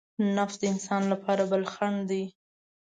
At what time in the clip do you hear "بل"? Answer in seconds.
1.51-1.63